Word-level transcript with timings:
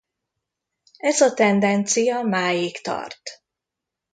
Ez 1.09 1.21
a 1.21 1.29
tendencia 1.33 2.15
máig 2.33 2.81
tart. 2.89 3.23